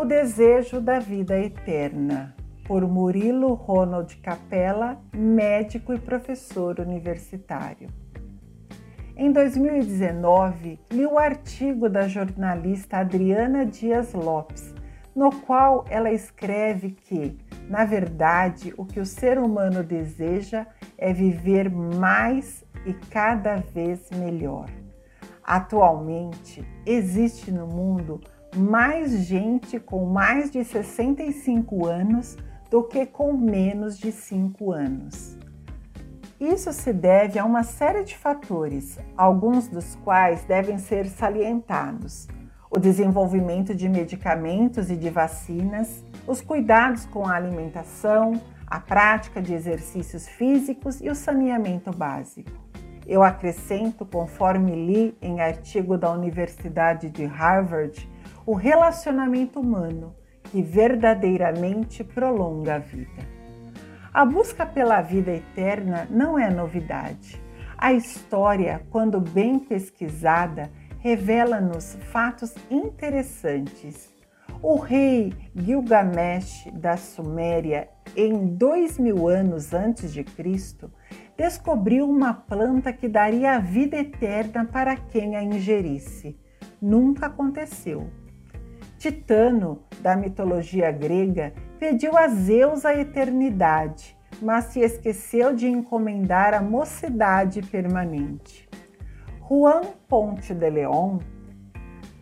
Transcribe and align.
O 0.00 0.04
Desejo 0.04 0.80
da 0.80 1.00
Vida 1.00 1.36
Eterna, 1.36 2.32
por 2.68 2.86
Murilo 2.86 3.54
Ronald 3.54 4.16
Capella, 4.18 4.96
médico 5.12 5.92
e 5.92 5.98
professor 5.98 6.78
universitário. 6.78 7.88
Em 9.16 9.32
2019, 9.32 10.78
li 10.92 11.04
o 11.04 11.18
artigo 11.18 11.88
da 11.88 12.06
jornalista 12.06 12.98
Adriana 12.98 13.66
Dias 13.66 14.12
Lopes, 14.14 14.72
no 15.16 15.32
qual 15.32 15.84
ela 15.90 16.12
escreve 16.12 16.92
que, 16.92 17.36
na 17.68 17.84
verdade, 17.84 18.72
o 18.76 18.86
que 18.86 19.00
o 19.00 19.04
ser 19.04 19.36
humano 19.36 19.82
deseja 19.82 20.64
é 20.96 21.12
viver 21.12 21.68
mais 21.68 22.64
e 22.86 22.92
cada 22.94 23.56
vez 23.56 24.08
melhor. 24.12 24.70
Atualmente, 25.42 26.64
existe 26.86 27.50
no 27.50 27.66
mundo 27.66 28.20
mais 28.56 29.26
gente 29.26 29.78
com 29.78 30.06
mais 30.06 30.50
de 30.50 30.64
65 30.64 31.86
anos 31.86 32.36
do 32.70 32.82
que 32.82 33.06
com 33.06 33.32
menos 33.32 33.98
de 33.98 34.12
5 34.12 34.72
anos. 34.72 35.36
Isso 36.40 36.72
se 36.72 36.92
deve 36.92 37.38
a 37.38 37.44
uma 37.44 37.64
série 37.64 38.04
de 38.04 38.16
fatores, 38.16 38.98
alguns 39.16 39.66
dos 39.66 39.96
quais 39.96 40.44
devem 40.44 40.78
ser 40.78 41.06
salientados: 41.06 42.28
o 42.70 42.78
desenvolvimento 42.78 43.74
de 43.74 43.88
medicamentos 43.88 44.88
e 44.90 44.96
de 44.96 45.10
vacinas, 45.10 46.04
os 46.26 46.40
cuidados 46.40 47.06
com 47.06 47.26
a 47.26 47.34
alimentação, 47.34 48.40
a 48.66 48.78
prática 48.78 49.42
de 49.42 49.52
exercícios 49.52 50.28
físicos 50.28 51.00
e 51.00 51.08
o 51.08 51.14
saneamento 51.14 51.90
básico. 51.90 52.52
Eu 53.04 53.22
acrescento, 53.22 54.04
conforme 54.04 54.72
li 54.72 55.18
em 55.22 55.40
artigo 55.40 55.96
da 55.96 56.12
Universidade 56.12 57.08
de 57.08 57.24
Harvard, 57.24 58.08
o 58.48 58.54
relacionamento 58.54 59.60
humano, 59.60 60.16
que 60.44 60.62
verdadeiramente 60.62 62.02
prolonga 62.02 62.76
a 62.76 62.78
vida. 62.78 63.28
A 64.10 64.24
busca 64.24 64.64
pela 64.64 65.02
vida 65.02 65.32
eterna 65.32 66.08
não 66.10 66.38
é 66.38 66.48
novidade. 66.48 67.38
A 67.76 67.92
história, 67.92 68.80
quando 68.88 69.20
bem 69.20 69.58
pesquisada, 69.58 70.70
revela-nos 70.98 71.98
fatos 72.10 72.54
interessantes. 72.70 74.08
O 74.62 74.78
rei 74.78 75.34
Gilgamesh 75.54 76.70
da 76.72 76.96
Suméria, 76.96 77.90
em 78.16 78.46
dois 78.46 78.98
mil 78.98 79.28
anos 79.28 79.74
antes 79.74 80.10
de 80.10 80.24
Cristo, 80.24 80.90
descobriu 81.36 82.08
uma 82.08 82.32
planta 82.32 82.94
que 82.94 83.10
daria 83.10 83.56
a 83.56 83.58
vida 83.58 83.98
eterna 83.98 84.64
para 84.64 84.96
quem 84.96 85.36
a 85.36 85.42
ingerisse. 85.42 86.34
Nunca 86.80 87.26
aconteceu. 87.26 88.08
Titano, 88.98 89.84
da 90.00 90.16
mitologia 90.16 90.90
grega, 90.90 91.52
pediu 91.78 92.18
a 92.18 92.26
Zeus 92.26 92.84
a 92.84 92.92
eternidade, 92.92 94.18
mas 94.42 94.64
se 94.66 94.80
esqueceu 94.80 95.54
de 95.54 95.68
encomendar 95.68 96.52
a 96.52 96.60
mocidade 96.60 97.62
permanente. 97.62 98.68
Juan 99.48 99.82
Ponte 100.08 100.52
de 100.52 100.68
León, 100.68 101.20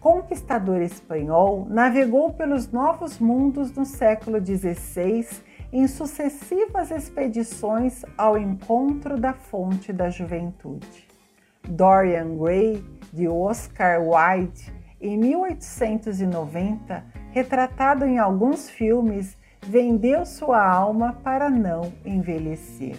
conquistador 0.00 0.82
espanhol, 0.82 1.66
navegou 1.68 2.34
pelos 2.34 2.70
novos 2.70 3.18
mundos 3.18 3.72
no 3.72 3.86
século 3.86 4.38
XVI 4.38 5.26
em 5.72 5.88
sucessivas 5.88 6.90
expedições 6.90 8.04
ao 8.18 8.36
encontro 8.36 9.18
da 9.18 9.32
fonte 9.32 9.94
da 9.94 10.10
juventude. 10.10 11.08
Dorian 11.66 12.36
Gray, 12.36 12.84
de 13.12 13.26
Oscar 13.26 14.00
Wilde, 14.00 14.75
em 15.00 15.16
1890, 15.16 17.04
retratado 17.30 18.04
em 18.04 18.18
alguns 18.18 18.70
filmes, 18.70 19.36
vendeu 19.62 20.24
sua 20.24 20.64
alma 20.66 21.12
para 21.22 21.50
não 21.50 21.92
envelhecer. 22.04 22.96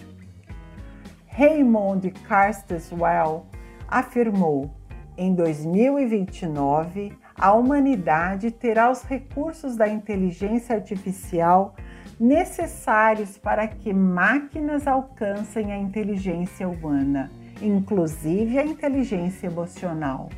Raymond 1.26 2.10
Carswell 2.26 3.46
afirmou: 3.88 4.70
em 5.16 5.34
2029, 5.34 7.12
a 7.34 7.52
humanidade 7.52 8.50
terá 8.50 8.90
os 8.90 9.02
recursos 9.02 9.76
da 9.76 9.88
inteligência 9.88 10.76
artificial 10.76 11.74
necessários 12.18 13.38
para 13.38 13.66
que 13.66 13.92
máquinas 13.92 14.86
alcancem 14.86 15.72
a 15.72 15.78
inteligência 15.78 16.68
humana, 16.68 17.30
inclusive 17.62 18.58
a 18.58 18.64
inteligência 18.64 19.46
emocional. 19.46 20.28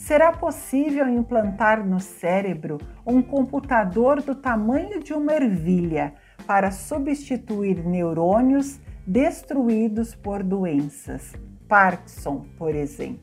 Será 0.00 0.32
possível 0.32 1.06
implantar 1.06 1.86
no 1.86 2.00
cérebro 2.00 2.78
um 3.06 3.20
computador 3.20 4.22
do 4.22 4.34
tamanho 4.34 4.98
de 5.02 5.12
uma 5.12 5.34
ervilha 5.34 6.14
para 6.46 6.70
substituir 6.70 7.84
neurônios 7.84 8.80
destruídos 9.06 10.14
por 10.14 10.42
doenças, 10.42 11.34
Parkinson, 11.68 12.46
por 12.56 12.74
exemplo. 12.74 13.20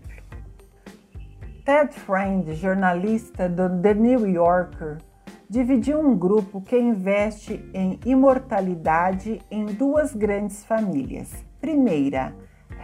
Ted 1.66 1.94
Friend, 1.96 2.54
jornalista 2.54 3.50
do 3.50 3.82
The 3.82 3.96
New 3.96 4.28
Yorker, 4.28 5.00
dividiu 5.50 6.00
um 6.00 6.16
grupo 6.16 6.62
que 6.62 6.78
investe 6.78 7.68
em 7.74 8.00
imortalidade 8.06 9.42
em 9.50 9.66
duas 9.66 10.14
grandes 10.14 10.64
famílias. 10.64 11.44
Primeira, 11.60 12.36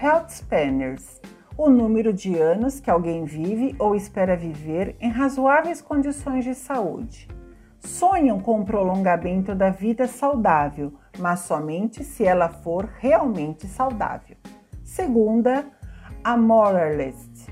Health 0.02 0.30
Spanners, 0.30 1.22
o 1.58 1.70
número 1.70 2.12
de 2.12 2.36
anos 2.36 2.80
que 2.80 2.90
alguém 2.90 3.26
vive 3.26 3.76
ou 3.78 3.96
espera 3.96 4.36
viver 4.36 4.96
em 5.00 5.10
razoáveis 5.10 5.80
condições 5.82 6.44
de 6.44 6.56
saúde. 6.56 7.28
Sonham 7.80 8.40
com 8.40 8.62
o 8.62 8.66
prolongamento 8.66 9.54
da 9.54 9.70
vida 9.70 10.08
saudável, 10.08 10.94
mas 11.20 11.42
somente 11.42 12.04
se 12.04 12.26
ela 12.26 12.50
for 12.50 12.90
realmente 13.00 13.68
saudável. 13.68 14.36
Segunda, 14.84 15.66
a 16.24 16.36
moralist, 16.38 17.50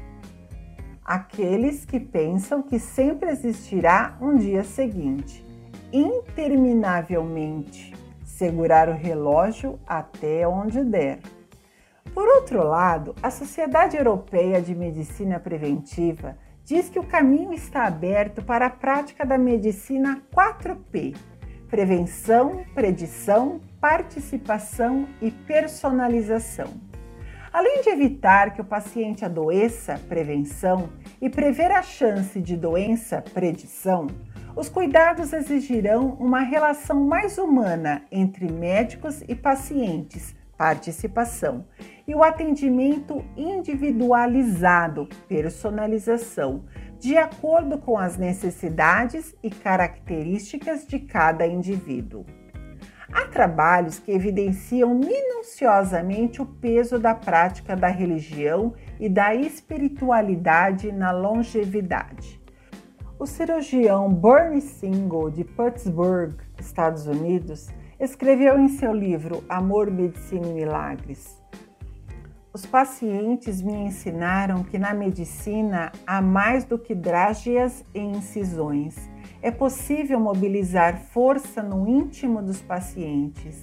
aqueles 1.04 1.86
que 1.86 2.00
pensam 2.00 2.64
que 2.64 2.80
sempre 2.80 3.30
existirá 3.30 4.18
um 4.22 4.38
dia 4.38 4.64
seguinte, 4.64 5.46
interminavelmente, 5.92 7.94
segurar 8.24 8.88
o 8.88 8.94
relógio 8.94 9.78
até 9.86 10.48
onde 10.48 10.82
der. 10.84 11.20
Por 12.14 12.28
outro 12.28 12.62
lado, 12.68 13.16
a 13.24 13.32
Sociedade 13.32 13.96
Europeia 13.96 14.62
de 14.62 14.76
Medicina 14.76 15.40
Preventiva 15.40 16.38
diz 16.66 16.90
que 16.90 17.00
o 17.00 17.06
caminho 17.06 17.54
está 17.54 17.86
aberto 17.86 18.42
para 18.42 18.66
a 18.66 18.70
prática 18.70 19.26
da 19.26 19.38
medicina 19.38 20.22
4P: 20.36 21.16
prevenção, 21.70 22.66
predição, 22.76 23.62
participação 23.80 25.08
e 25.22 25.32
personalização. 25.32 26.68
Além 27.54 27.82
de 27.82 27.90
evitar 27.90 28.54
que 28.54 28.62
o 28.62 28.66
paciente 28.66 29.24
adoeça, 29.24 30.00
prevenção, 30.10 30.90
e 31.22 31.30
prever 31.30 31.72
a 31.72 31.82
chance 31.82 32.42
de 32.42 32.58
doença, 32.58 33.24
predição, 33.34 34.08
os 34.56 34.68
cuidados 34.68 35.32
exigirão 35.32 36.18
uma 36.20 36.42
relação 36.42 37.06
mais 37.06 37.38
humana 37.38 38.04
entre 38.12 38.52
médicos 38.52 39.22
e 39.28 39.36
pacientes, 39.36 40.36
participação, 40.58 41.66
e 42.12 42.14
o 42.14 42.26
atendimento 42.26 43.24
individualizado, 43.38 45.08
personalização, 45.30 46.66
de 47.00 47.16
acordo 47.18 47.78
com 47.78 47.98
as 47.98 48.18
necessidades 48.18 49.34
e 49.42 49.50
características 49.50 50.86
de 50.86 51.00
cada 51.00 51.48
indivíduo. 51.48 52.26
Há 53.14 53.28
trabalhos 53.28 53.98
que 53.98 54.12
evidenciam 54.12 54.94
minuciosamente 54.94 56.42
o 56.42 56.46
peso 56.46 57.00
da 57.00 57.16
prática 57.16 57.78
da 57.78 57.88
religião 57.88 58.74
e 59.00 59.08
da 59.08 59.34
espiritualidade 59.34 60.92
na 60.92 61.12
longevidade. 61.12 62.42
O 63.18 63.26
cirurgião 63.26 64.14
Bernie 64.14 64.60
Single, 64.60 65.32
de 65.32 65.46
Pittsburgh, 65.46 66.34
Estados 66.59 67.08
Unidos, 67.08 67.70
escreveu 67.97 68.59
em 68.59 68.68
seu 68.68 68.91
livro 68.91 69.46
Amor, 69.47 69.90
Medicina 69.90 70.46
e 70.46 70.53
Milagres 70.53 71.40
os 72.53 72.66
pacientes 72.66 73.62
me 73.62 73.74
ensinaram 73.74 74.62
que 74.64 74.78
na 74.78 74.94
medicina 74.94 75.92
há 76.06 76.22
mais 76.22 76.66
do 76.66 76.78
que 76.78 76.94
drágeas 76.94 77.86
e 77.94 78.00
incisões. 78.00 78.96
É 79.42 79.50
possível 79.50 80.20
mobilizar 80.20 80.98
força 80.98 81.64
no 81.64 81.88
íntimo 81.88 82.42
dos 82.42 82.62
pacientes. 82.62 83.62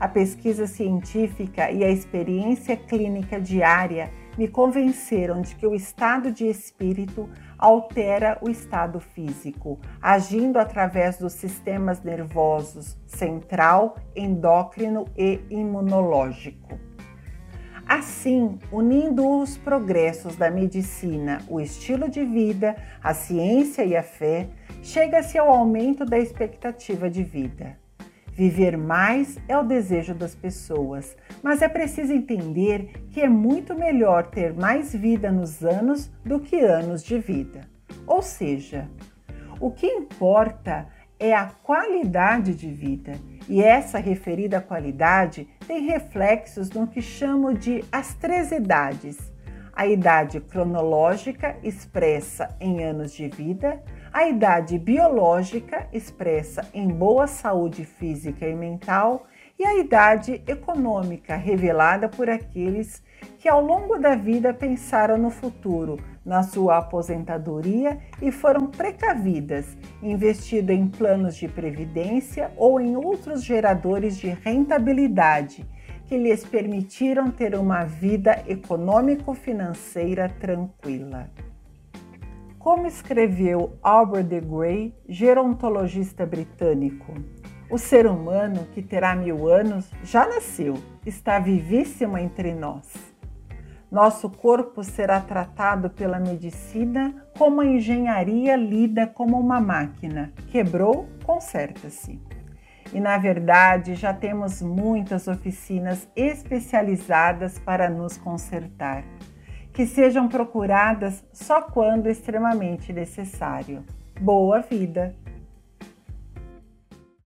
A 0.00 0.08
pesquisa 0.08 0.66
científica 0.66 1.70
e 1.70 1.84
a 1.84 1.90
experiência 1.90 2.76
clínica 2.76 3.38
diária 3.38 4.10
me 4.36 4.48
convenceram 4.48 5.42
de 5.42 5.54
que 5.54 5.66
o 5.66 5.74
estado 5.74 6.32
de 6.32 6.48
espírito 6.48 7.28
altera 7.58 8.38
o 8.40 8.50
estado 8.50 8.98
físico, 8.98 9.78
agindo 10.02 10.58
através 10.58 11.18
dos 11.18 11.34
sistemas 11.34 12.02
nervosos 12.02 12.98
central, 13.06 13.96
endócrino 14.16 15.06
e 15.16 15.40
imunológico. 15.48 16.93
Assim, 17.86 18.58
unindo 18.72 19.40
os 19.40 19.58
progressos 19.58 20.36
da 20.36 20.50
medicina, 20.50 21.42
o 21.48 21.60
estilo 21.60 22.08
de 22.08 22.24
vida, 22.24 22.76
a 23.02 23.12
ciência 23.12 23.84
e 23.84 23.94
a 23.94 24.02
fé, 24.02 24.48
chega-se 24.82 25.36
ao 25.36 25.48
aumento 25.48 26.04
da 26.04 26.18
expectativa 26.18 27.10
de 27.10 27.22
vida. 27.22 27.76
Viver 28.32 28.76
mais 28.76 29.38
é 29.46 29.56
o 29.56 29.62
desejo 29.62 30.12
das 30.14 30.34
pessoas, 30.34 31.16
mas 31.42 31.62
é 31.62 31.68
preciso 31.68 32.12
entender 32.12 33.06
que 33.10 33.20
é 33.20 33.28
muito 33.28 33.76
melhor 33.76 34.26
ter 34.26 34.52
mais 34.52 34.92
vida 34.92 35.30
nos 35.30 35.62
anos 35.62 36.10
do 36.24 36.40
que 36.40 36.56
anos 36.56 37.04
de 37.04 37.18
vida. 37.18 37.68
Ou 38.06 38.22
seja, 38.22 38.88
o 39.60 39.70
que 39.70 39.86
importa 39.86 40.88
é 41.18 41.32
a 41.32 41.46
qualidade 41.46 42.54
de 42.54 42.68
vida, 42.68 43.12
e 43.48 43.62
essa 43.62 43.98
referida 43.98 44.60
qualidade 44.60 45.48
tem 45.66 45.86
reflexos 45.86 46.70
no 46.70 46.86
que 46.86 47.02
chamo 47.02 47.52
de 47.52 47.84
as 47.92 48.14
três 48.14 48.50
idades: 48.50 49.18
a 49.72 49.86
idade 49.86 50.40
cronológica, 50.40 51.56
expressa 51.62 52.56
em 52.60 52.82
anos 52.84 53.12
de 53.12 53.28
vida, 53.28 53.82
a 54.12 54.28
idade 54.28 54.78
biológica, 54.78 55.88
expressa 55.92 56.68
em 56.72 56.88
boa 56.88 57.26
saúde 57.26 57.84
física 57.84 58.46
e 58.46 58.54
mental, 58.54 59.26
e 59.58 59.64
a 59.64 59.76
idade 59.76 60.42
econômica, 60.46 61.36
revelada 61.36 62.08
por 62.08 62.30
aqueles 62.30 63.02
que 63.38 63.48
ao 63.48 63.64
longo 63.64 63.98
da 63.98 64.14
vida 64.14 64.52
pensaram 64.54 65.18
no 65.18 65.30
futuro, 65.30 65.98
na 66.24 66.42
sua 66.42 66.78
aposentadoria 66.78 67.98
e 68.22 68.32
foram 68.32 68.66
precavidas, 68.66 69.76
investindo 70.02 70.70
em 70.70 70.86
planos 70.86 71.36
de 71.36 71.46
previdência 71.48 72.50
ou 72.56 72.80
em 72.80 72.96
outros 72.96 73.44
geradores 73.44 74.16
de 74.16 74.28
rentabilidade 74.28 75.66
que 76.06 76.16
lhes 76.18 76.44
permitiram 76.44 77.30
ter 77.30 77.54
uma 77.54 77.84
vida 77.84 78.42
econômico-financeira 78.46 80.28
tranquila. 80.28 81.30
Como 82.58 82.86
escreveu 82.86 83.72
Albert 83.82 84.24
de 84.24 84.40
Grey, 84.40 84.94
gerontologista 85.08 86.24
britânico, 86.24 87.14
o 87.70 87.78
ser 87.78 88.06
humano 88.06 88.66
que 88.72 88.82
terá 88.82 89.14
mil 89.16 89.48
anos 89.48 89.90
já 90.02 90.26
nasceu, 90.26 90.74
está 91.04 91.38
vivíssimo 91.38 92.16
entre 92.16 92.54
nós. 92.54 93.13
Nosso 93.90 94.28
corpo 94.28 94.82
será 94.82 95.20
tratado 95.20 95.90
pela 95.90 96.18
medicina 96.18 97.14
como 97.38 97.60
a 97.60 97.66
engenharia 97.66 98.56
lida 98.56 99.06
como 99.06 99.38
uma 99.38 99.60
máquina. 99.60 100.32
Quebrou, 100.50 101.08
conserta-se. 101.24 102.20
E 102.92 103.00
na 103.00 103.18
verdade 103.18 103.94
já 103.94 104.12
temos 104.12 104.60
muitas 104.62 105.28
oficinas 105.28 106.08
especializadas 106.16 107.58
para 107.58 107.88
nos 107.88 108.16
consertar 108.16 109.04
que 109.74 109.86
sejam 109.86 110.28
procuradas 110.28 111.24
só 111.32 111.60
quando 111.60 112.08
extremamente 112.08 112.92
necessário. 112.92 113.84
Boa 114.20 114.60
vida! 114.60 115.16